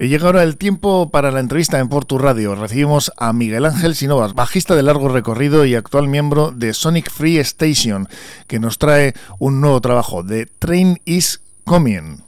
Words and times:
Y 0.00 0.06
llega 0.06 0.26
ahora 0.26 0.44
el 0.44 0.56
tiempo 0.56 1.10
para 1.10 1.32
la 1.32 1.40
entrevista 1.40 1.80
en 1.80 1.88
Portu 1.88 2.18
Radio. 2.18 2.54
Recibimos 2.54 3.10
a 3.16 3.32
Miguel 3.32 3.64
Ángel 3.64 3.96
Sinovas, 3.96 4.34
bajista 4.34 4.76
de 4.76 4.84
largo 4.84 5.08
recorrido 5.08 5.64
y 5.64 5.74
actual 5.74 6.06
miembro 6.06 6.52
de 6.52 6.72
Sonic 6.72 7.10
Free 7.10 7.38
Station, 7.38 8.08
que 8.46 8.60
nos 8.60 8.78
trae 8.78 9.14
un 9.40 9.60
nuevo 9.60 9.80
trabajo, 9.80 10.24
The 10.24 10.46
Train 10.46 11.00
is 11.04 11.40
Coming. 11.64 12.27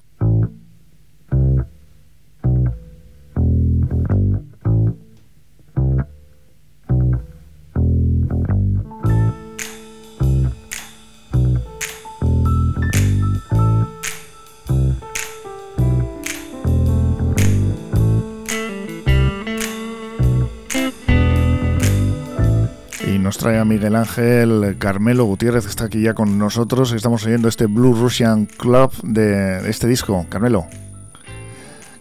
Nos 23.30 23.39
trae 23.39 23.61
a 23.61 23.65
Miguel 23.65 23.95
Ángel 23.95 24.75
Carmelo 24.80 25.25
Gutiérrez, 25.25 25.65
está 25.65 25.84
aquí 25.84 26.02
ya 26.02 26.15
con 26.15 26.37
nosotros. 26.37 26.91
Estamos 26.91 27.25
oyendo 27.25 27.47
este 27.47 27.66
Blue 27.66 27.95
Russian 27.95 28.47
Club 28.47 28.91
de 29.05 29.71
este 29.71 29.87
disco. 29.87 30.27
Carmelo, 30.29 30.66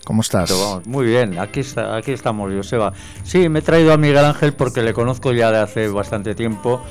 ¿cómo 0.06 0.24
estás? 0.24 0.52
muy 0.86 1.06
bien, 1.06 1.38
aquí, 1.38 1.60
está, 1.60 1.96
aquí 1.96 2.14
estamos, 2.14 2.52
Joseba. 2.52 2.94
Sí, 3.22 3.48
me 3.48 3.60
he 3.60 3.62
traído 3.62 3.94
a 3.94 3.98
Miguel 3.98 4.26
Ángel 4.26 4.54
porque 4.54 4.82
le 4.82 4.92
conozco 4.94 5.32
ya 5.32 5.52
de 5.52 5.60
hace 5.60 5.88
bastante 5.90 6.34
tiempo 6.34 6.82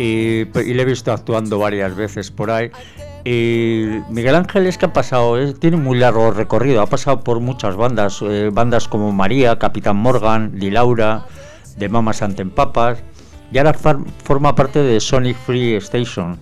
y, 0.00 0.46
le 0.46 0.82
he 0.82 0.84
visto 0.84 1.12
actuando 1.12 1.60
varias 1.60 1.94
veces 1.94 2.32
por 2.32 2.50
ahí. 2.50 2.72
Y 3.24 4.00
Miguel 4.10 4.34
Ángel 4.34 4.66
es 4.66 4.78
que 4.78 4.86
ha 4.86 4.92
pasado, 4.92 5.54
tiene 5.54 5.76
muy 5.76 5.96
largo 5.96 6.32
recorrido, 6.32 6.82
ha 6.82 6.86
pasado 6.86 7.20
por 7.20 7.38
muchas 7.38 7.76
bandas, 7.76 8.20
eh, 8.22 8.50
bandas 8.52 8.88
como 8.88 9.12
María, 9.12 9.60
Capitán 9.60 9.96
Morgan, 9.96 10.58
Di 10.58 10.72
Laura, 10.72 11.24
de 11.76 11.88
Mamas 11.88 12.20
Papas 12.52 12.98
y 13.52 13.58
ahora 13.58 13.74
forma 13.74 14.54
parte 14.54 14.80
de 14.80 15.00
Sonic 15.00 15.36
Free 15.36 15.74
Station, 15.76 16.38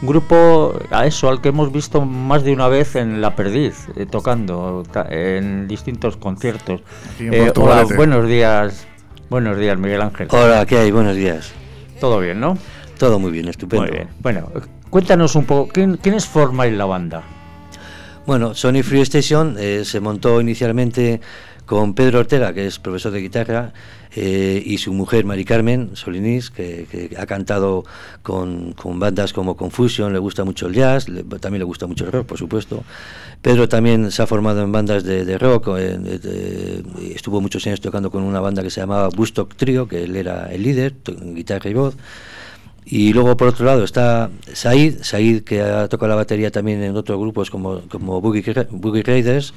un 0.00 0.08
grupo 0.08 0.78
a 0.90 1.06
eso 1.06 1.28
al 1.28 1.40
que 1.40 1.48
hemos 1.48 1.72
visto 1.72 2.00
más 2.04 2.44
de 2.44 2.52
una 2.52 2.68
vez 2.68 2.96
en 2.96 3.20
La 3.20 3.34
Perdiz, 3.34 3.88
eh, 3.96 4.06
tocando 4.06 4.84
en 5.10 5.66
distintos 5.66 6.16
conciertos. 6.16 6.82
Eh, 7.18 7.52
hola, 7.56 7.84
buenos 7.96 8.28
días, 8.28 8.86
buenos 9.28 9.58
días 9.58 9.76
Miguel 9.78 10.02
Ángel. 10.02 10.28
Hola, 10.30 10.64
¿qué 10.66 10.78
hay? 10.78 10.90
Buenos 10.90 11.16
días. 11.16 11.52
Todo 12.00 12.20
bien, 12.20 12.38
¿no? 12.38 12.56
Todo 12.98 13.18
muy 13.18 13.32
bien, 13.32 13.48
estupendo. 13.48 13.86
Muy 13.86 13.92
bien. 13.92 14.08
Bueno, 14.20 14.50
cuéntanos 14.90 15.34
un 15.34 15.44
poco, 15.44 15.72
¿quién, 15.72 15.96
¿quiénes 15.96 16.26
formáis 16.26 16.72
la 16.74 16.84
banda? 16.84 17.24
Bueno, 18.28 18.54
Sonic 18.54 18.84
Free 18.84 19.00
Station 19.00 19.56
eh, 19.58 19.84
se 19.84 20.00
montó 20.00 20.40
inicialmente 20.40 21.20
con 21.68 21.92
Pedro 21.92 22.20
Ortega, 22.20 22.54
que 22.54 22.66
es 22.66 22.78
profesor 22.78 23.12
de 23.12 23.20
guitarra, 23.20 23.74
eh, 24.16 24.62
y 24.64 24.78
su 24.78 24.94
mujer 24.94 25.26
Mari 25.26 25.44
Carmen 25.44 25.90
Solinís, 25.92 26.50
que, 26.50 27.14
ha 27.18 27.26
cantado 27.26 27.84
con, 28.22 28.74
bandas 28.94 29.34
como 29.34 29.54
Confusion, 29.54 30.14
le 30.14 30.18
gusta 30.18 30.44
mucho 30.44 30.66
el 30.68 30.72
jazz, 30.72 31.04
también 31.40 31.58
le 31.58 31.64
gusta 31.64 31.86
mucho 31.86 32.06
el 32.06 32.12
rock, 32.12 32.26
por 32.26 32.38
supuesto. 32.38 32.84
Pedro 33.42 33.68
también 33.68 34.10
se 34.10 34.22
ha 34.22 34.26
formado 34.26 34.62
en 34.62 34.72
bandas 34.72 35.04
de, 35.04 35.36
rock, 35.36 35.68
estuvo 37.14 37.42
muchos 37.42 37.66
años 37.66 37.82
tocando 37.82 38.10
con 38.10 38.22
una 38.22 38.40
banda 38.40 38.62
que 38.62 38.70
se 38.70 38.80
llamaba 38.80 39.10
Bustock 39.10 39.54
Trio, 39.54 39.86
que 39.86 40.04
él 40.04 40.16
era 40.16 40.50
el 40.50 40.62
líder, 40.62 40.94
guitarra 41.34 41.68
y 41.68 41.74
voz. 41.74 41.96
Y 42.86 43.12
luego 43.12 43.36
por 43.36 43.48
otro 43.48 43.66
lado 43.66 43.84
está 43.84 44.30
Said, 44.54 45.02
Said 45.02 45.42
que 45.42 45.60
ha 45.60 45.86
tocado 45.88 46.08
la 46.08 46.14
batería 46.14 46.50
también 46.50 46.82
en 46.82 46.96
otros 46.96 47.20
grupos 47.20 47.50
como, 47.50 47.82
como 47.90 48.22
Boogie, 48.22 48.66
Boogie 48.70 49.02
Raiders. 49.02 49.52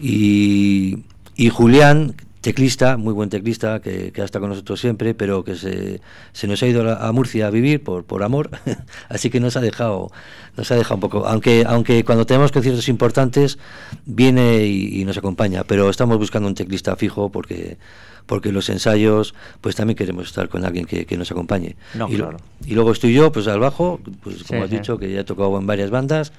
Y, 0.00 0.98
y 1.36 1.50
Julián, 1.50 2.14
teclista, 2.46 2.96
muy 2.96 3.12
buen 3.12 3.28
teclista, 3.28 3.80
que, 3.80 4.12
que 4.12 4.22
ha 4.22 4.24
estado 4.24 4.42
con 4.44 4.50
nosotros 4.50 4.80
siempre, 4.80 5.14
pero 5.14 5.42
que 5.42 5.56
se, 5.56 6.00
se 6.32 6.46
nos 6.46 6.62
ha 6.62 6.66
ido 6.68 6.88
a, 6.88 7.10
Murcia 7.10 7.48
a 7.48 7.50
vivir 7.50 7.82
por, 7.82 8.04
por 8.04 8.22
amor, 8.22 8.50
así 9.08 9.30
que 9.30 9.40
nos 9.40 9.56
ha 9.56 9.60
dejado, 9.60 10.12
nos 10.56 10.70
ha 10.70 10.76
dejado 10.76 10.94
un 10.94 11.00
poco, 11.00 11.26
aunque, 11.26 11.64
aunque 11.66 12.04
cuando 12.04 12.24
tenemos 12.24 12.52
conciertos 12.52 12.88
importantes 12.88 13.58
viene 14.04 14.64
y, 14.64 15.04
nos 15.04 15.18
acompaña, 15.18 15.64
pero 15.64 15.90
estamos 15.90 16.18
buscando 16.18 16.48
un 16.48 16.54
teclista 16.54 16.94
fijo 16.94 17.30
porque 17.30 17.78
porque 18.26 18.50
los 18.50 18.68
ensayos 18.70 19.34
pues 19.60 19.76
también 19.76 19.96
queremos 19.96 20.26
estar 20.26 20.48
con 20.48 20.64
alguien 20.64 20.84
que, 20.84 21.04
que 21.04 21.16
nos 21.16 21.30
acompañe. 21.30 21.76
y, 22.08 22.14
y, 22.70 22.74
luego 22.74 22.92
estoy 22.92 23.12
yo 23.12 23.30
pues 23.30 23.46
al 23.48 23.60
bajo, 23.60 24.00
pues 24.22 24.44
como 24.44 24.64
has 24.64 24.70
dicho 24.70 24.98
que 24.98 25.12
ya 25.12 25.20
he 25.20 25.24
tocado 25.24 25.56
en 25.58 25.66
varias 25.66 25.90
bandas 25.90 26.32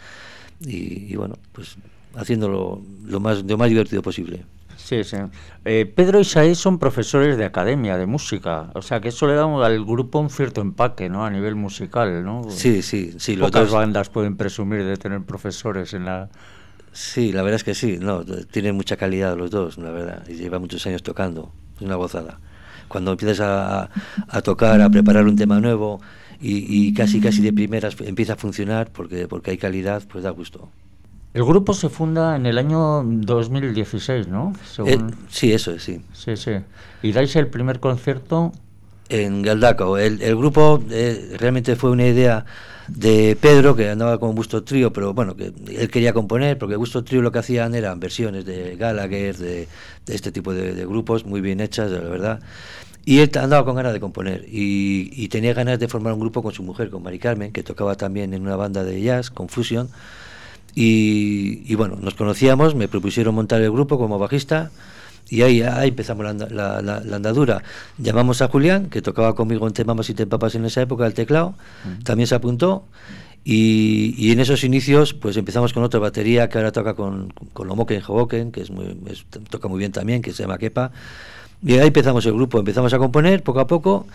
y, 0.59 1.11
y 1.11 1.15
bueno, 1.15 1.37
pues 1.53 1.77
haciéndolo 2.15 2.81
lo 3.05 3.19
más, 3.19 3.43
lo 3.43 3.57
más 3.57 3.69
divertido 3.69 4.01
posible. 4.01 4.43
Sí, 4.87 5.03
sí. 5.03 5.17
Eh, 5.65 5.85
Pedro 5.93 6.21
y 6.21 6.23
Saí 6.23 6.55
son 6.55 6.79
profesores 6.79 7.35
de 7.35 7.43
academia, 7.43 7.97
de 7.97 8.05
música. 8.05 8.71
O 8.73 8.81
sea, 8.81 9.01
que 9.01 9.09
eso 9.09 9.27
le 9.27 9.33
da 9.33 9.43
al 9.43 9.83
grupo 9.83 10.17
un 10.17 10.29
cierto 10.29 10.61
empaque, 10.61 11.09
¿no? 11.09 11.25
A 11.25 11.29
nivel 11.29 11.55
musical, 11.55 12.23
¿no? 12.23 12.49
Sí, 12.49 12.81
sí, 12.81 13.13
sí. 13.17 13.35
Pocas 13.35 13.69
bandas 13.69 14.07
pueden 14.07 14.37
presumir 14.37 14.85
de 14.85 14.95
tener 14.95 15.23
profesores 15.23 15.93
en 15.93 16.05
la... 16.05 16.29
Sí, 16.93 17.33
la 17.33 17.41
verdad 17.41 17.57
es 17.57 17.65
que 17.65 17.75
sí. 17.75 17.97
No, 17.99 18.23
tienen 18.23 18.77
mucha 18.77 18.95
calidad 18.95 19.35
los 19.35 19.51
dos, 19.51 19.77
la 19.77 19.91
verdad. 19.91 20.23
Y 20.29 20.35
lleva 20.35 20.57
muchos 20.57 20.87
años 20.87 21.03
tocando. 21.03 21.51
Es 21.75 21.81
una 21.81 21.95
gozada. 21.95 22.39
Cuando 22.87 23.11
empiezas 23.11 23.41
a, 23.41 23.89
a 24.29 24.41
tocar, 24.41 24.79
a 24.79 24.89
preparar 24.89 25.25
un 25.25 25.35
tema 25.35 25.59
nuevo 25.59 25.99
y, 26.39 26.87
y 26.87 26.93
casi, 26.93 27.19
casi 27.19 27.41
de 27.41 27.51
primeras 27.51 27.99
empieza 27.99 28.33
a 28.33 28.37
funcionar 28.37 28.89
porque, 28.93 29.27
porque 29.27 29.51
hay 29.51 29.57
calidad, 29.57 30.03
pues 30.09 30.23
da 30.23 30.29
gusto. 30.29 30.69
El 31.37 31.45
grupo 31.45 31.75
se 31.75 31.89
funda 31.89 32.35
en 32.35 32.47
el 32.47 32.57
año 32.57 33.03
2016, 33.03 34.27
¿no? 34.27 34.53
Eh, 34.87 34.97
sí, 35.29 35.53
eso 35.53 35.69
es, 35.69 35.83
sí. 35.83 36.01
Sí, 36.11 36.35
sí. 36.35 36.53
¿Y 37.03 37.11
dais 37.11 37.35
el 37.35 37.45
primer 37.45 37.79
concierto? 37.79 38.51
En 39.07 39.43
Galdaco. 39.43 39.99
El, 39.99 40.17
grupo 40.35 40.83
eh, 40.89 41.35
realmente 41.37 41.75
fue 41.75 41.91
una 41.91 42.07
idea 42.07 42.43
de 42.87 43.37
Pedro, 43.39 43.75
que 43.75 43.87
andaba 43.87 44.19
con 44.19 44.33
Gusto 44.33 44.63
Trío, 44.63 44.91
pero 44.91 45.13
bueno, 45.13 45.35
que 45.35 45.53
él 45.77 45.91
quería 45.91 46.11
componer, 46.11 46.57
porque 46.57 46.75
Gusto 46.75 47.03
Trío 47.03 47.21
lo 47.21 47.31
que 47.31 47.37
hacían 47.37 47.75
eran 47.75 47.99
versiones 47.99 48.43
de 48.43 48.75
Gallagher, 48.75 49.37
de, 49.37 49.67
este 50.07 50.31
tipo 50.31 50.55
de, 50.55 50.87
grupos, 50.87 51.23
muy 51.23 51.41
bien 51.41 51.59
hechas, 51.59 51.91
la 51.91 51.99
verdad. 51.99 52.39
Y 53.05 53.19
él 53.19 53.29
andaba 53.39 53.63
con 53.63 53.75
ganas 53.75 53.93
de 53.93 53.99
componer 53.99 54.43
y, 54.49 55.11
y, 55.13 55.27
tenía 55.27 55.53
ganas 55.53 55.77
de 55.77 55.87
formar 55.87 56.13
un 56.13 56.19
grupo 56.19 56.41
con 56.41 56.51
su 56.51 56.63
mujer, 56.63 56.89
con 56.89 57.03
Mari 57.03 57.19
Carmen, 57.19 57.51
que 57.51 57.61
tocaba 57.61 57.93
también 57.93 58.33
en 58.33 58.41
una 58.41 58.55
banda 58.55 58.83
de 58.83 58.99
jazz, 58.99 59.29
Confusion. 59.29 59.87
Y, 60.79 61.73
bueno, 61.73 61.97
nos 61.99 62.13
conocíamos, 62.13 62.75
me 62.75 62.87
propusieron 62.87 63.33
montar 63.33 63.59
el 63.63 63.71
grupo 63.71 63.97
como 63.97 64.19
bajista 64.19 64.69
y 65.27 65.41
ahí, 65.41 65.63
ahí 65.63 65.89
empezamos 65.89 66.23
la, 66.23 66.81
la, 66.83 67.15
andadura. 67.15 67.63
Llamamos 67.97 68.43
a 68.43 68.47
Julián, 68.47 68.85
que 68.91 69.01
tocaba 69.01 69.33
conmigo 69.33 69.65
en 69.65 69.73
Temamas 69.73 70.07
y 70.11 70.13
Tempapas 70.13 70.53
en 70.53 70.65
esa 70.65 70.83
época, 70.83 71.07
el 71.07 71.15
teclado, 71.15 71.55
también 72.03 72.27
se 72.27 72.35
apuntó. 72.35 72.83
Y, 73.43 74.13
y, 74.17 74.31
en 74.33 74.41
esos 74.41 74.65
inicios, 74.65 75.13
pues 75.13 75.37
empezamos 75.37 75.71
con 75.71 75.83
otra 75.83 76.01
batería 76.01 76.49
que 76.49 76.57
ahora 76.57 76.73
toca 76.73 76.95
con, 76.95 77.31
con 77.53 77.67
Lomoken 77.67 78.01
Hoboken, 78.05 78.51
que 78.51 78.61
es 78.61 78.71
muy, 78.71 78.97
toca 79.49 79.69
muy 79.69 79.79
bien 79.79 79.93
también, 79.93 80.21
que 80.21 80.33
se 80.33 80.43
llama 80.43 80.57
Kepa. 80.57 80.91
Y 81.63 81.77
ahí 81.77 81.87
empezamos 81.87 82.25
el 82.25 82.33
grupo, 82.33 82.59
empezamos 82.59 82.93
a 82.93 82.97
componer 82.97 83.43
poco 83.43 83.59
a 83.61 83.67
poco 83.67 84.05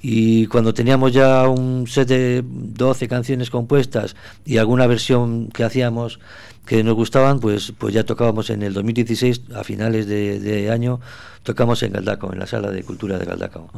y 0.00 0.46
cuando 0.46 0.74
teníamos 0.74 1.12
ya 1.12 1.48
un 1.48 1.86
set 1.86 2.08
de 2.08 2.44
12 2.44 3.08
canciones 3.08 3.50
compuestas 3.50 4.14
y 4.44 4.58
alguna 4.58 4.86
versión 4.86 5.48
que 5.48 5.64
hacíamos 5.64 6.20
que 6.66 6.84
nos 6.84 6.94
gustaban, 6.94 7.40
pues, 7.40 7.72
pues 7.76 7.94
ya 7.94 8.04
tocábamos 8.04 8.50
en 8.50 8.62
el 8.62 8.74
2016, 8.74 9.42
a 9.54 9.64
finales 9.64 10.06
de, 10.06 10.70
año, 10.70 11.00
tocamos 11.42 11.82
en 11.82 11.92
Galdaco, 11.92 12.30
en 12.32 12.38
la 12.38 12.46
sala 12.46 12.70
de 12.70 12.82
cultura 12.82 13.18
de 13.18 13.24
Galdaco. 13.24 13.70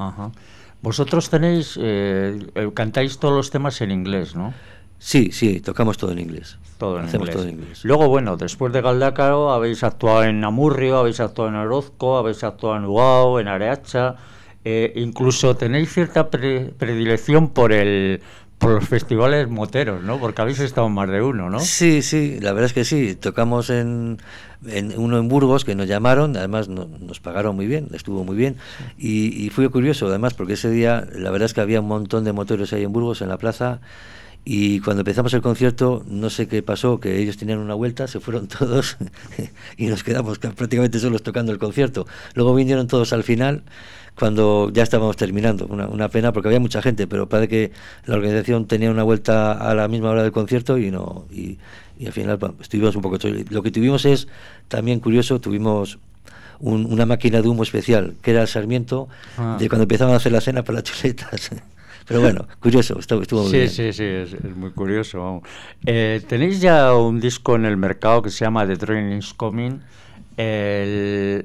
Vosotros 0.82 1.30
tenéis, 1.30 1.78
eh, 1.80 2.38
cantáis 2.74 3.18
todos 3.18 3.34
los 3.34 3.50
temas 3.50 3.80
en 3.80 3.92
inglés, 3.92 4.34
¿no? 4.34 4.52
Sí, 5.00 5.30
sí, 5.32 5.60
tocamos 5.60 5.96
todo 5.96 6.12
en 6.12 6.20
inglés. 6.20 6.58
Todo 6.78 7.00
en, 7.00 7.06
inglés. 7.06 7.30
Todo 7.34 7.42
en 7.42 7.50
inglés. 7.50 7.84
Luego, 7.84 8.08
bueno, 8.08 8.36
después 8.36 8.72
de 8.72 8.82
Galdácaro 8.82 9.50
habéis 9.50 9.82
actuado 9.82 10.24
en 10.24 10.44
Amurrio, 10.44 10.98
habéis 10.98 11.20
actuado 11.20 11.48
en 11.48 11.56
Orozco, 11.56 12.18
habéis 12.18 12.44
actuado 12.44 12.76
en 12.76 12.84
Uao, 12.84 13.40
en 13.40 13.48
Areacha, 13.48 14.16
eh, 14.64 14.92
incluso 14.96 15.56
tenéis 15.56 15.92
cierta 15.92 16.28
predilección 16.28 17.48
por 17.48 17.72
el 17.72 18.20
por 18.60 18.72
los 18.72 18.86
festivales 18.86 19.48
moteros, 19.48 20.02
¿no? 20.02 20.20
Porque 20.20 20.42
habéis 20.42 20.60
estado 20.60 20.86
en 20.86 20.92
más 20.92 21.08
de 21.08 21.22
uno, 21.22 21.48
¿no? 21.48 21.60
Sí, 21.60 22.02
sí, 22.02 22.38
la 22.40 22.52
verdad 22.52 22.66
es 22.66 22.74
que 22.74 22.84
sí. 22.84 23.14
Tocamos 23.14 23.70
en, 23.70 24.18
uno 24.98 25.18
en 25.18 25.28
Burgos 25.28 25.64
que 25.64 25.74
nos 25.74 25.88
llamaron, 25.88 26.36
además 26.36 26.68
nos 26.68 27.20
pagaron 27.20 27.56
muy 27.56 27.66
bien, 27.66 27.88
estuvo 27.94 28.22
muy 28.22 28.36
bien. 28.36 28.56
Y, 28.98 29.48
fue 29.48 29.70
curioso, 29.70 30.08
además, 30.08 30.34
porque 30.34 30.52
ese 30.52 30.68
día 30.68 31.06
la 31.14 31.30
verdad 31.30 31.46
es 31.46 31.54
que 31.54 31.62
había 31.62 31.80
un 31.80 31.88
montón 31.88 32.22
de 32.24 32.34
moteros 32.34 32.74
ahí 32.74 32.84
en 32.84 32.92
Burgos, 32.92 33.22
en 33.22 33.30
la 33.30 33.38
plaza, 33.38 33.80
Y 34.44 34.80
cuando 34.80 35.02
empezamos 35.02 35.34
el 35.34 35.42
concierto, 35.42 36.02
no 36.08 36.30
sé 36.30 36.48
qué 36.48 36.62
pasó, 36.62 36.98
que 36.98 37.18
ellos 37.18 37.36
tenían 37.36 37.58
una 37.58 37.74
vuelta, 37.74 38.08
se 38.08 38.20
fueron 38.20 38.48
todos 38.58 38.96
y 39.76 39.86
nos 39.86 40.02
quedamos 40.02 40.38
prácticamente 40.38 40.98
solos 40.98 41.22
tocando 41.22 41.52
el 41.52 41.58
concierto. 41.58 42.06
Luego 42.34 42.54
vinieron 42.54 42.86
todos 42.86 43.12
al 43.12 43.22
final, 43.22 43.62
cuando 44.18 44.70
ya 44.72 44.82
estábamos 44.82 45.16
terminando. 45.16 45.66
Una, 45.66 45.88
una 45.88 46.08
pena 46.08 46.32
porque 46.32 46.48
había 46.48 46.60
mucha 46.60 46.80
gente, 46.82 47.06
pero 47.06 47.28
parece 47.28 47.48
que 47.48 47.72
la 48.06 48.16
organización 48.16 48.66
tenía 48.66 48.90
una 48.90 49.02
vuelta 49.02 49.52
a 49.52 49.74
la 49.74 49.88
misma 49.88 50.10
hora 50.10 50.22
del 50.22 50.32
concierto 50.32 50.78
y 50.78 50.90
no 50.90 51.26
y, 51.30 51.58
al 52.06 52.12
final 52.12 52.38
estuvimos 52.60 52.96
un 52.96 53.02
poco... 53.02 53.18
Lo 53.50 53.62
que 53.62 53.70
tuvimos 53.70 54.06
es, 54.06 54.26
también 54.68 55.00
curioso, 55.00 55.38
tuvimos 55.38 55.98
una 56.60 57.04
máquina 57.04 57.42
de 57.42 57.48
humo 57.48 57.62
especial, 57.62 58.14
que 58.22 58.30
era 58.30 58.40
el 58.40 58.48
Sarmiento, 58.48 59.08
ah. 59.36 59.56
de 59.58 59.68
cuando 59.68 59.82
empezaban 59.82 60.14
a 60.14 60.16
hacer 60.16 60.32
la 60.32 60.40
cena 60.40 60.62
para 60.62 60.76
las 60.76 60.84
chuletas. 60.84 61.50
Pero 62.10 62.22
bueno, 62.22 62.48
curioso, 62.58 62.98
estuvo, 62.98 63.22
estuvo 63.22 63.44
sí, 63.48 63.56
bien. 63.56 63.68
Sí, 63.68 63.92
sí, 63.92 64.02
es, 64.02 64.34
muy 64.56 64.72
curioso. 64.72 65.42
Eh, 65.86 66.20
Tenéis 66.26 66.60
ya 66.60 66.92
un 66.92 67.20
disco 67.20 67.54
en 67.54 67.64
el 67.64 67.76
mercado 67.76 68.20
que 68.20 68.30
se 68.30 68.44
llama 68.44 68.66
The 68.66 68.76
Train 68.76 69.12
is 69.12 69.32
Coming. 69.32 69.80
es 70.36 71.44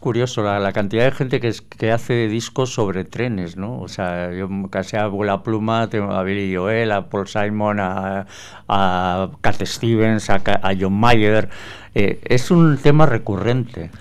curioso 0.00 0.42
la, 0.42 0.72
cantidad 0.72 1.04
de 1.04 1.12
gente 1.12 1.38
que, 1.38 1.54
que 1.78 1.92
hace 1.92 2.26
discos 2.26 2.74
sobre 2.74 3.04
trenes, 3.04 3.56
¿no? 3.56 3.78
O 3.78 3.86
sea, 3.86 4.32
yo 4.32 4.48
casi 4.68 4.96
a 4.96 5.06
la 5.06 5.44
pluma 5.44 5.88
tengo 5.88 6.10
a 6.10 6.24
Billy 6.24 6.56
Joel, 6.56 6.90
a 6.90 7.08
Paul 7.08 7.28
Simon, 7.28 7.78
a, 7.78 8.26
a 8.66 9.30
Cat 9.42 9.62
Stevens, 9.64 10.28
a, 10.28 10.40
John 10.76 10.94
Mayer. 10.94 11.48
Eh, 11.94 12.18
es 12.24 12.50
un 12.50 12.78
tema 12.78 13.06
recurrente. 13.06 13.92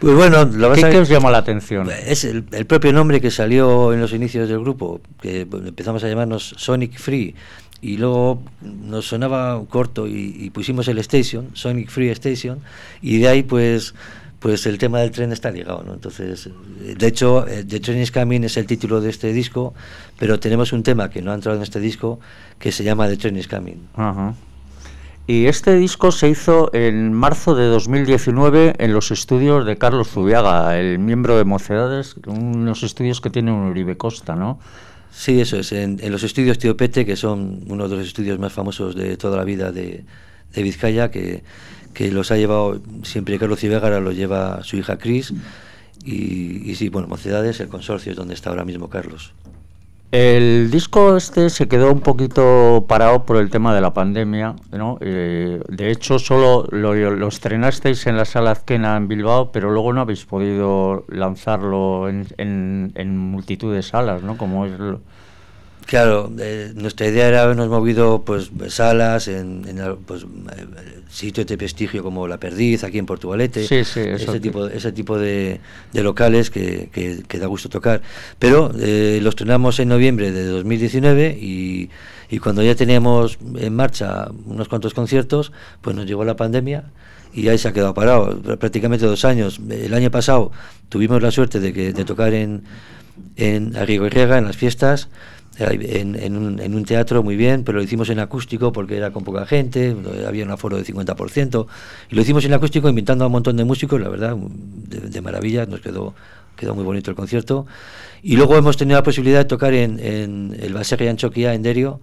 Pues 0.00 0.14
bueno, 0.14 0.48
¿Qué, 0.74 0.82
¿Qué, 0.90 0.98
os 0.98 1.08
llama 1.08 1.30
la 1.30 1.38
atención? 1.38 1.88
Es 1.90 2.24
el, 2.24 2.44
propio 2.44 2.92
nombre 2.92 3.20
que 3.20 3.30
salió 3.30 3.92
en 3.92 4.00
los 4.00 4.12
inicios 4.12 4.48
del 4.48 4.60
grupo, 4.60 5.00
que 5.20 5.40
empezamos 5.40 6.04
a 6.04 6.08
llamarnos 6.08 6.54
Sonic 6.56 6.98
Free, 6.98 7.34
y 7.80 7.96
luego 7.96 8.40
nos 8.60 9.08
sonaba 9.08 9.60
corto 9.68 10.06
y, 10.06 10.50
pusimos 10.50 10.86
el 10.88 10.98
Station, 10.98 11.50
Sonic 11.54 11.90
Free 11.90 12.10
Station, 12.10 12.60
y 13.02 13.18
de 13.18 13.28
ahí 13.28 13.42
pues 13.42 13.94
pues 14.38 14.66
el 14.66 14.78
tema 14.78 15.00
del 15.00 15.10
tren 15.10 15.32
está 15.32 15.50
ligado, 15.50 15.82
¿no? 15.82 15.94
Entonces, 15.94 16.48
de 16.78 17.06
hecho, 17.08 17.44
eh, 17.48 17.64
The 17.64 17.80
Train 17.80 18.00
is 18.00 18.12
Coming 18.12 18.44
es 18.44 18.56
el 18.56 18.66
título 18.66 19.00
de 19.00 19.10
este 19.10 19.32
disco, 19.32 19.74
pero 20.16 20.38
tenemos 20.38 20.72
un 20.72 20.84
tema 20.84 21.10
que 21.10 21.20
no 21.22 21.32
ha 21.32 21.34
entrado 21.34 21.56
en 21.56 21.64
este 21.64 21.80
disco 21.80 22.20
que 22.60 22.70
se 22.70 22.84
llama 22.84 23.08
The 23.08 23.16
Train 23.16 23.36
is 23.36 23.48
Coming. 23.48 23.88
Ajá. 23.96 24.36
Y 25.28 25.44
este 25.44 25.76
disco 25.76 26.10
se 26.10 26.30
hizo 26.30 26.70
en 26.72 27.12
marzo 27.12 27.54
de 27.54 27.66
2019 27.66 28.76
en 28.78 28.94
los 28.94 29.10
estudios 29.10 29.66
de 29.66 29.76
Carlos 29.76 30.08
Zubiaga, 30.08 30.78
el 30.78 30.98
miembro 30.98 31.36
de 31.36 31.44
Mocedades, 31.44 32.16
unos 32.26 32.82
estudios 32.82 33.20
que 33.20 33.28
tiene 33.28 33.52
un 33.52 33.66
Uribe 33.66 33.98
Costa, 33.98 34.36
¿no? 34.36 34.58
Sí, 35.12 35.38
eso 35.38 35.58
es, 35.58 35.72
en, 35.72 35.98
los 36.10 36.22
estudios 36.22 36.56
Tío 36.56 36.78
Pete, 36.78 37.04
que 37.04 37.14
son 37.14 37.60
uno 37.68 37.90
de 37.90 37.96
los 37.96 38.06
estudios 38.06 38.38
más 38.38 38.54
famosos 38.54 38.94
de 38.94 39.18
toda 39.18 39.36
la 39.36 39.44
vida 39.44 39.70
de, 39.70 40.06
Vizcaya, 40.54 41.10
que, 41.10 41.42
que, 41.92 42.10
los 42.10 42.30
ha 42.30 42.38
llevado 42.38 42.80
siempre 43.02 43.38
Carlos 43.38 43.60
Zubiaga, 43.60 43.88
ahora 43.88 44.00
lo 44.00 44.12
lleva 44.12 44.64
su 44.64 44.78
hija 44.78 44.96
Cris. 44.96 45.34
Y, 46.06 46.70
y 46.70 46.74
sí, 46.76 46.88
bueno, 46.88 47.06
Mocedades, 47.06 47.60
el 47.60 47.68
consorcio 47.68 48.12
es 48.12 48.16
donde 48.16 48.32
está 48.32 48.48
ahora 48.48 48.64
mismo 48.64 48.88
Carlos. 48.88 49.34
El 50.10 50.70
disco 50.70 51.18
este 51.18 51.50
se 51.50 51.68
quedó 51.68 51.92
un 51.92 52.00
poquito 52.00 52.86
parado 52.88 53.26
por 53.26 53.36
el 53.36 53.50
tema 53.50 53.74
de 53.74 53.82
la 53.82 53.92
pandemia, 53.92 54.56
¿no? 54.72 54.96
Eh, 55.02 55.60
de 55.68 55.90
hecho, 55.90 56.18
solo 56.18 56.66
lo, 56.70 57.28
estrenasteis 57.28 58.06
en 58.06 58.16
la 58.16 58.24
sala 58.24 58.52
Azquena 58.52 58.96
en 58.96 59.06
Bilbao, 59.06 59.52
pero 59.52 59.70
luego 59.70 59.92
no 59.92 60.00
habéis 60.00 60.24
podido 60.24 61.04
lanzarlo 61.08 62.08
en, 62.08 62.26
en 62.38 63.18
multitud 63.18 63.74
de 63.74 63.82
salas, 63.82 64.22
¿no? 64.22 64.38
Como 64.38 64.64
es 64.64 64.72
Claro, 65.86 66.30
eh, 66.38 66.72
nuestra 66.74 67.06
idea 67.06 67.28
era 67.28 67.42
habernos 67.44 67.68
movido 67.68 68.22
pues 68.22 68.50
salas 68.68 69.26
en, 69.26 69.62
pues, 70.06 70.24
eh, 70.24 70.66
sitios 71.08 71.46
de 71.46 71.56
prestigio 71.56 72.02
como 72.02 72.28
La 72.28 72.38
Perdiz, 72.38 72.84
aquí 72.84 72.98
en 72.98 73.06
Portugalete, 73.06 73.64
ese, 73.64 74.40
tipo, 74.40 74.66
ese 74.66 74.92
tipo 74.92 75.18
de, 75.18 75.60
locales 75.94 76.50
que, 76.50 76.90
que, 76.92 77.38
da 77.38 77.46
gusto 77.46 77.70
tocar. 77.70 78.02
Pero 78.38 78.70
eh, 78.78 79.20
los 79.22 79.32
estrenamos 79.32 79.80
en 79.80 79.88
noviembre 79.88 80.30
de 80.30 80.44
2019 80.44 81.38
y, 81.40 81.88
y 82.28 82.38
cuando 82.38 82.62
ya 82.62 82.74
teníamos 82.74 83.38
en 83.56 83.74
marcha 83.74 84.28
unos 84.44 84.68
cuantos 84.68 84.92
conciertos, 84.92 85.52
pues 85.80 85.96
nos 85.96 86.04
llegó 86.04 86.24
la 86.24 86.36
pandemia 86.36 86.84
y 87.32 87.48
ahí 87.48 87.58
se 87.58 87.68
ha 87.68 87.72
quedado 87.72 87.94
parado 87.94 88.40
prácticamente 88.58 89.06
dos 89.06 89.24
años. 89.24 89.60
El 89.70 89.94
año 89.94 90.10
pasado 90.10 90.52
tuvimos 90.88 91.22
la 91.22 91.30
suerte 91.30 91.60
de, 91.60 91.72
que, 91.72 91.92
de 91.92 92.04
tocar 92.04 92.34
en, 92.34 92.64
en 93.36 93.76
Arrigo 93.76 94.06
y 94.06 94.10
Riega, 94.10 94.38
en 94.38 94.44
las 94.44 94.56
fiestas, 94.56 95.08
en, 95.58 96.14
en, 96.14 96.36
un, 96.36 96.60
en, 96.60 96.74
un, 96.74 96.84
teatro 96.84 97.22
muy 97.22 97.36
bien, 97.36 97.64
pero 97.64 97.78
lo 97.78 97.84
hicimos 97.84 98.08
en 98.10 98.20
acústico 98.20 98.72
porque 98.72 98.96
era 98.96 99.10
con 99.10 99.24
poca 99.24 99.44
gente, 99.46 99.96
había 100.26 100.44
un 100.44 100.50
aforo 100.50 100.76
de 100.76 100.84
50%, 100.84 101.66
y 102.10 102.14
lo 102.14 102.22
hicimos 102.22 102.44
en 102.44 102.54
acústico 102.54 102.88
invitando 102.88 103.24
a 103.24 103.26
un 103.26 103.32
montón 103.32 103.56
de 103.56 103.64
músicos, 103.64 104.00
la 104.00 104.08
verdad, 104.08 104.36
de, 104.36 105.20
maravilla, 105.20 105.66
nos 105.66 105.80
quedó, 105.80 106.14
quedó 106.56 106.74
muy 106.74 106.84
bonito 106.84 107.10
el 107.10 107.16
concierto. 107.16 107.66
Y 108.22 108.36
luego 108.36 108.56
hemos 108.56 108.76
tenido 108.76 108.98
la 108.98 109.02
posibilidad 109.02 109.38
de 109.38 109.44
tocar 109.44 109.74
en, 109.74 109.98
en 110.00 110.56
el 110.60 110.74
Baserri 110.74 111.08
Anchoquia, 111.08 111.54
en 111.54 111.62
Derio, 111.62 112.00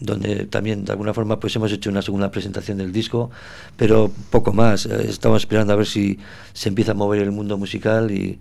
donde 0.00 0.46
también 0.46 0.84
de 0.84 0.92
alguna 0.92 1.14
forma 1.14 1.40
pues 1.40 1.56
hemos 1.56 1.72
hecho 1.72 1.90
una 1.90 2.02
segunda 2.02 2.30
presentación 2.30 2.78
del 2.78 2.92
disco, 2.92 3.30
pero 3.76 4.10
poco 4.30 4.52
más. 4.52 4.86
Eh, 4.86 5.06
estamos 5.08 5.42
esperando 5.42 5.72
a 5.72 5.76
ver 5.76 5.86
si 5.86 6.18
se 6.52 6.68
empieza 6.68 6.92
a 6.92 6.94
mover 6.94 7.22
el 7.22 7.32
mundo 7.32 7.56
musical 7.56 8.10
y 8.10 8.38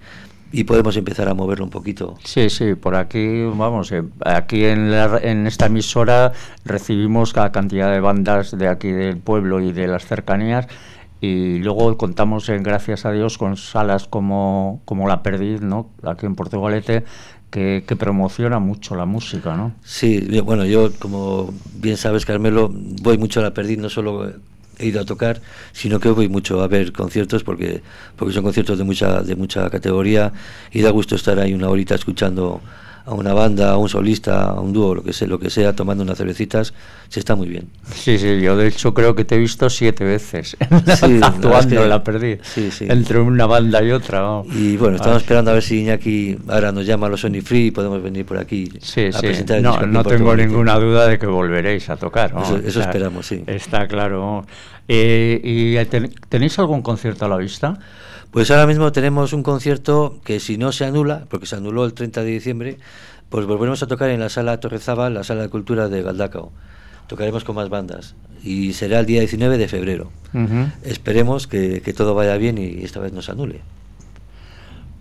y 0.51 0.63
podemos 0.63 0.95
empezar 0.97 1.27
a 1.27 1.33
moverlo 1.33 1.65
un 1.65 1.71
poquito. 1.71 2.15
Sí, 2.24 2.50
sí, 2.50 2.75
por 2.75 2.95
aquí, 2.95 3.44
vamos, 3.44 3.92
eh, 3.92 4.03
aquí 4.25 4.65
en, 4.65 4.94
en 4.94 5.47
esta 5.47 5.65
emisora 5.65 6.31
recibimos 6.63 7.36
la 7.36 7.51
cantidad 7.51 7.92
de 7.92 8.00
bandas 8.00 8.57
de 8.57 8.68
aquí 8.68 8.92
del 8.92 9.18
pueblo 9.18 9.59
y 9.62 9.71
de 9.71 9.88
las 9.88 10.06
cercanías 10.06 10.68
y 11.21 11.59
luego 11.59 11.97
contamos, 11.97 12.50
en, 12.50 12.63
gracias 12.63 13.06
a 13.06 13.12
Dios, 13.12 13.38
con 13.38 13.57
salas 13.57 14.07
como, 14.07 14.81
como 14.86 15.07
La 15.07 15.24
Perdiz, 15.24 15.62
¿no? 15.62 15.89
aquí 16.03 16.25
en 16.25 16.36
Portugalete, 16.36 17.03
que, 17.50 17.83
que, 17.88 17.95
promociona 17.95 18.59
mucho 18.59 18.95
la 18.95 19.06
música, 19.06 19.56
¿no? 19.56 19.74
Sí, 19.83 20.19
bueno, 20.42 20.65
yo, 20.65 20.92
como 21.00 21.53
bien 21.75 21.97
sabes, 21.97 22.25
Carmelo, 22.25 22.69
voy 22.71 23.18
mucho 23.18 23.39
a 23.39 23.44
La 23.44 23.53
Perdiz, 23.53 23.77
no 23.77 23.89
solo 23.89 24.33
he 24.80 24.88
ido 24.88 25.01
a 25.01 25.06
tocar, 25.06 25.42
sino 25.72 26.00
que 26.00 26.10
voy 26.10 26.30
mucho 26.30 26.62
a 26.62 26.68
ver 26.68 26.92
conciertos 26.92 27.44
porque, 27.44 27.81
porque 28.16 28.33
son 28.33 28.44
conciertos 28.44 28.77
de 28.77 28.83
mucha, 28.83 29.22
de 29.22 29.36
mucha 29.36 29.69
categoría 29.69 30.33
y 30.72 30.81
da 30.81 30.89
gusto 30.92 31.16
estar 31.16 31.39
ahí 31.39 31.54
una 31.54 31.69
horita 31.69 31.95
escuchando 31.95 32.62
a 33.06 33.13
una 33.13 33.34
banda, 33.34 33.72
a 33.72 33.78
un 33.78 33.88
solista, 33.88 34.46
a 34.46 34.60
un 34.60 34.74
dúo, 34.74 34.96
lo 34.96 35.04
que 35.04 35.13
sea, 35.13 35.28
lo 35.28 35.38
que 35.38 35.50
sea, 35.50 35.74
tomando 35.74 36.04
unas 36.04 36.18
cervecitas, 36.18 36.74
se 37.07 37.19
está 37.19 37.36
muy 37.36 37.48
bien. 37.48 37.68
Sí, 37.94 38.18
sí, 38.18 38.42
yo 38.42 38.57
de 38.57 38.68
hecho 38.68 38.94
creo 38.94 39.13
que 39.13 39.25
te 39.25 39.36
he 39.36 39.38
visto 39.38 39.69
siete 39.69 40.04
veces 40.04 40.57
actuando 41.22 41.86
la 41.86 42.04
perdí, 42.04 42.38
entre 42.81 43.19
una 43.19 43.46
banda 43.46 43.84
y 43.84 43.92
otra. 43.92 44.42
Y 44.52 44.75
bueno, 44.78 44.96
estamos 44.96 45.22
esperando 45.22 45.52
a 45.52 45.54
ver 45.54 45.63
si 45.63 45.81
Iñaki 45.81 46.38
ahora 46.48 46.72
nos 46.72 46.86
llama 46.86 47.06
a 47.07 47.10
los 47.12 47.22
Sony 47.22 47.42
Free 47.44 47.68
y 47.68 47.72
podemos 47.72 48.02
venir 48.02 48.25
por 48.25 48.38
aquí 48.38 48.69
a 49.13 49.19
presentar 49.19 49.57
el 49.57 49.63
No, 49.63 49.80
no 49.81 50.04
tengo 50.04 50.36
ninguna 50.36 50.80
duda 50.80 51.07
de 51.07 51.19
que 51.19 51.28
volveréis 51.28 51.90
a 51.90 51.98
tocar. 51.98 52.34
Eso, 52.66 52.81
esperamos, 52.81 53.28
sí. 53.28 53.44
Está 53.46 53.88
claro. 53.88 54.46
Eh, 54.88 55.40
¿Y 55.44 55.86
tenéis 56.30 56.57
algún 56.60 56.81
concierto 56.81 57.25
a 57.25 57.30
la 57.30 57.38
vista? 57.38 57.78
Pues 58.35 58.51
ahora 58.51 58.67
mismo 58.67 58.91
tenemos 58.91 59.31
un 59.31 59.43
concierto 59.43 60.19
que 60.25 60.41
si 60.41 60.57
no 60.57 60.73
se 60.73 60.83
anula, 60.83 61.23
porque 61.30 61.45
se 61.45 61.56
anuló 61.56 61.85
el 61.85 61.94
30 61.94 62.21
de 62.21 62.31
diciembre, 62.31 62.77
pues 63.30 63.45
volveremos 63.45 63.81
a 63.81 63.87
tocar 63.87 64.09
en 64.09 64.19
la 64.19 64.27
sala 64.27 64.59
Torrezaba, 64.59 65.09
la 65.09 65.23
sala 65.23 65.44
de 65.44 65.47
cultura 65.47 65.87
de 65.87 66.01
Galdacao. 66.01 66.51
Tocaremos 67.07 67.45
con 67.45 67.56
más 67.56 67.69
bandas 67.69 68.13
y 68.44 68.73
será 68.73 68.99
el 68.99 69.06
día 69.06 69.21
19 69.21 69.57
de 69.57 69.69
febrero. 69.69 70.11
Esperemos 70.83 71.47
que, 71.47 71.81
que 71.81 71.94
todo 71.94 72.13
vaya 72.13 72.35
bien 72.35 72.57
y 72.57 72.83
esta 72.83 72.99
vez 72.99 73.13
no 73.13 73.21
se 73.21 73.31
anule. 73.31 73.61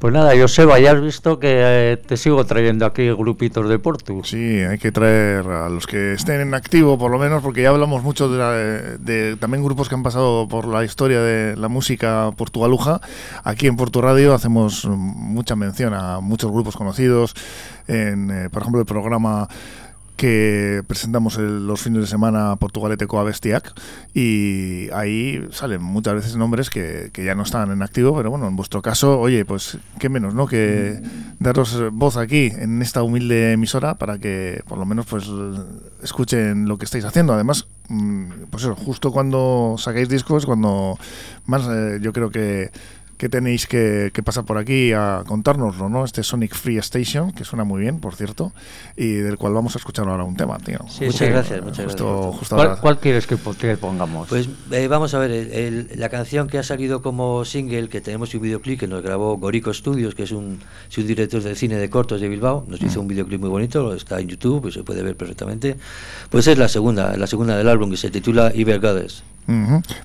Pues 0.04 0.12
nada, 0.12 0.34
Joseba, 0.38 0.78
ya 0.78 0.92
has 0.92 1.00
visto 1.00 1.38
que 1.38 1.92
eh, 1.92 1.96
te 1.96 2.18
sigo 2.18 2.44
trayendo 2.44 2.84
aquí 2.84 3.10
grupitos 3.12 3.66
de 3.70 3.78
Portu. 3.78 4.22
Sí, 4.22 4.60
hay 4.60 4.76
que 4.76 4.92
traer 4.92 5.46
a 5.46 5.70
los 5.70 5.86
que 5.86 6.12
estén 6.12 6.42
en 6.42 6.52
activo, 6.52 6.98
por 6.98 7.10
lo 7.10 7.18
menos, 7.18 7.42
porque 7.42 7.62
ya 7.62 7.70
hablamos 7.70 8.02
mucho 8.02 8.28
de, 8.28 9.36
también 9.40 9.64
grupos 9.64 9.88
que 9.88 9.94
han 9.94 10.02
pasado 10.02 10.46
por 10.46 10.68
la 10.68 10.84
historia 10.84 11.22
de 11.22 11.56
la 11.56 11.68
música 11.68 12.30
portugaluja. 12.36 13.00
Aquí 13.44 13.66
en 13.66 13.76
Portu 13.76 14.02
Radio 14.02 14.34
hacemos 14.34 14.84
mucha 14.84 15.56
mención 15.56 15.94
a 15.94 16.20
muchos 16.20 16.52
grupos 16.52 16.76
conocidos. 16.76 17.32
En, 17.86 18.30
eh, 18.30 18.50
por 18.50 18.60
ejemplo, 18.60 18.80
el 18.80 18.86
programa 18.86 19.48
que 20.16 20.82
presentamos 20.86 21.38
los 21.38 21.80
fines 21.80 22.02
de 22.02 22.06
semana 22.06 22.54
Portugalete 22.56 23.06
Coa 23.06 23.24
Bestiac 23.24 23.72
y 24.14 24.88
ahí 24.92 25.44
salen 25.50 25.82
muchas 25.82 26.14
veces 26.14 26.36
nombres 26.36 26.70
que, 26.70 27.10
que, 27.12 27.24
ya 27.24 27.34
no 27.34 27.42
están 27.42 27.72
en 27.72 27.82
activo, 27.82 28.14
pero 28.16 28.30
bueno, 28.30 28.46
en 28.46 28.54
vuestro 28.54 28.80
caso, 28.80 29.18
oye, 29.18 29.44
pues 29.44 29.78
qué 29.98 30.08
menos, 30.08 30.34
¿no? 30.34 30.46
Que 30.46 31.02
daros 31.40 31.78
voz 31.92 32.16
aquí 32.16 32.52
en 32.56 32.80
esta 32.80 33.02
humilde 33.02 33.52
emisora 33.52 33.96
para 33.96 34.18
que 34.18 34.62
por 34.68 34.78
lo 34.78 34.86
menos 34.86 35.06
pues 35.06 35.28
escuchen 36.02 36.68
lo 36.68 36.78
que 36.78 36.84
estáis 36.84 37.04
haciendo. 37.04 37.32
Además, 37.32 37.66
mm, 37.88 38.26
pues 38.50 38.62
eso, 38.62 38.76
justo 38.76 39.10
cuando 39.10 39.74
sacáis 39.78 40.08
discos, 40.08 40.46
cuando 40.46 40.98
más 41.46 41.66
eh, 41.68 41.98
yo 42.00 42.12
creo 42.12 42.30
que 42.30 42.70
que 43.16 43.28
tenéis 43.28 43.66
que, 43.66 44.10
pasar 44.24 44.44
por 44.44 44.58
aquí 44.58 44.92
a 44.92 45.22
contárnoslo, 45.26 45.88
¿no? 45.88 46.04
Este 46.04 46.22
Sonic 46.22 46.54
Free 46.54 46.78
Station, 46.78 47.32
que 47.32 47.44
suena 47.44 47.64
muy 47.64 47.80
bien, 47.80 48.00
por 48.00 48.14
cierto, 48.14 48.52
y 48.96 49.12
del 49.12 49.36
cual 49.36 49.52
vamos 49.54 49.76
a 49.76 49.78
escuchar 49.78 50.08
ahora 50.08 50.24
un 50.24 50.36
tema, 50.36 50.58
tío. 50.58 50.78
muchas 50.80 51.28
gracias, 51.28 51.62
muchas 51.62 51.96
gracias. 51.96 52.80
¿Cuál, 52.80 52.98
quieres 52.98 53.26
que, 53.26 53.36
pongamos? 53.76 54.28
Pues 54.28 54.48
eh, 54.70 54.88
vamos 54.88 55.14
a 55.14 55.18
ver, 55.18 55.88
la 55.96 56.08
canción 56.08 56.48
que 56.48 56.58
ha 56.58 56.62
salido 56.62 57.02
como 57.02 57.44
single, 57.44 57.88
que 57.88 58.00
tenemos 58.00 58.34
un 58.34 58.42
videoclip 58.42 58.80
que 58.80 58.88
nos 58.88 59.02
grabó 59.02 59.36
Gorico 59.36 59.72
Studios, 59.72 60.14
que 60.14 60.24
es 60.24 60.32
un, 60.32 60.60
un 60.96 61.06
director 61.06 61.42
de 61.42 61.54
cine 61.54 61.76
de 61.76 61.90
cortos 61.90 62.20
de 62.20 62.28
Bilbao, 62.28 62.64
nos 62.68 62.80
hizo 62.82 62.98
mm. 62.98 63.02
un 63.02 63.08
videoclip 63.08 63.40
muy 63.40 63.50
bonito, 63.50 63.94
está 63.94 64.20
en 64.20 64.28
YouTube, 64.28 64.62
pues 64.62 64.74
se 64.74 64.82
puede 64.82 65.02
ver 65.02 65.16
perfectamente. 65.16 65.76
Pues 66.30 66.46
es 66.46 66.58
la 66.58 66.68
segunda, 66.68 67.16
la 67.16 67.26
segunda 67.26 67.56
del 67.56 67.68
álbum 67.68 67.90
que 67.90 67.96
se 67.96 68.10
titula 68.10 68.52
Iber 68.54 68.80
Goddess. 68.80 69.22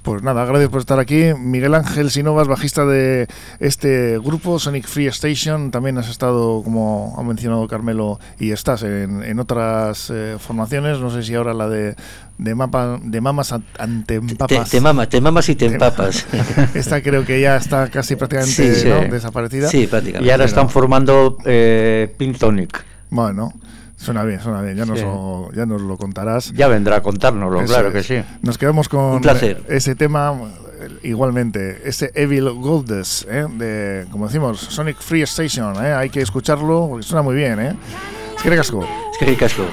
Pues 0.01 0.21
nada, 0.21 0.43
gracias 0.45 0.69
por 0.69 0.81
estar 0.81 0.99
aquí. 0.99 1.33
Miguel 1.37 1.73
Ángel 1.73 2.11
Sinovas, 2.11 2.47
bajista 2.47 2.85
de 2.85 3.27
este 3.59 4.19
grupo, 4.19 4.59
Sonic 4.59 4.85
Free 4.85 5.07
Station. 5.07 5.71
También 5.71 5.97
has 5.97 6.09
estado, 6.09 6.61
como 6.63 7.15
ha 7.17 7.23
mencionado 7.23 7.67
Carmelo, 7.67 8.19
y 8.39 8.51
estás 8.51 8.83
en, 8.83 9.39
otras 9.39 10.09
eh, 10.09 10.37
formaciones. 10.39 10.99
No 10.99 11.09
sé 11.09 11.23
si 11.23 11.35
ahora 11.35 11.53
la 11.53 11.69
de, 11.69 11.95
de, 12.37 12.55
mapa, 12.55 12.99
de 13.01 13.21
mamas 13.21 13.53
ante 13.77 14.21
papas. 14.21 14.69
Te, 14.69 14.79
te, 15.07 15.21
mamas 15.21 15.49
y 15.49 15.55
te 15.55 15.67
empapas. 15.67 16.25
Esta 16.73 17.01
creo 17.01 17.25
que 17.25 17.39
ya 17.39 17.55
está 17.55 17.89
casi 17.89 18.15
prácticamente 18.15 19.09
desaparecida. 19.09 19.69
Sí, 19.69 19.87
prácticamente. 19.87 20.27
Y 20.27 20.31
ahora 20.31 20.45
están 20.45 20.69
formando 20.69 21.37
eh, 21.45 22.13
Pintonic. 22.17 22.83
Bueno. 23.09 23.53
Suena 23.99 24.23
bien, 24.23 24.39
suena 24.39 24.61
bien, 24.61 24.77
ya 24.77 24.85
nos, 24.85 25.01
lo, 25.01 25.51
ya 25.51 25.65
nos 25.65 25.81
lo 25.81 25.97
contarás. 25.97 26.53
Ya 26.53 26.69
vendrá 26.69 26.95
a 26.95 27.03
contárnoslo, 27.03 27.65
claro 27.65 27.91
que 27.91 28.01
sí. 28.01 28.23
Nos 28.41 28.57
quedamos 28.57 28.87
con 28.87 29.21
ese 29.67 29.95
tema, 29.95 30.33
igualmente, 31.03 31.81
ese 31.83 32.09
Evil 32.15 32.49
Goldest, 32.49 33.27
¿eh? 33.29 33.45
de, 33.57 34.05
como 34.09 34.27
decimos, 34.27 34.61
Sonic 34.61 34.97
Free 34.99 35.23
Station, 35.23 35.75
¿eh? 35.83 35.91
hay 35.91 36.09
que 36.09 36.21
escucharlo 36.21 36.87
porque 36.87 37.05
suena 37.05 37.23
muy 37.23 37.35
bien. 37.35 37.59
¿eh? 37.59 37.75
Es 38.37 38.41
que 38.41 38.55
casco. 38.55 38.87
Es 39.11 39.17
que 39.17 39.35
casco. 39.35 39.65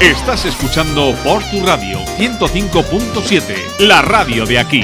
Estás 0.00 0.44
escuchando 0.44 1.12
por 1.24 1.42
tu 1.50 1.60
radio 1.66 1.98
105.7, 2.18 3.80
la 3.80 4.00
radio 4.00 4.46
de 4.46 4.60
aquí. 4.60 4.82